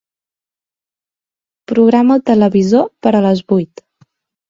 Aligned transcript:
Programa 1.73 2.19
el 2.19 2.25
televisor 2.33 2.91
per 3.07 3.17
a 3.17 3.25
les 3.31 3.47
vuit. 3.55 3.89